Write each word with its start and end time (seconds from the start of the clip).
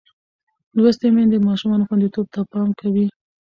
لوستې 0.75 1.07
میندې 1.15 1.37
د 1.41 1.45
ماشوم 1.47 1.81
خوندیتوب 1.87 2.25
ته 2.33 2.39
پام 2.51 2.69
کوي. 2.79 3.05